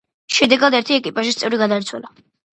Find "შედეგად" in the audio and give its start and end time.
0.37-0.77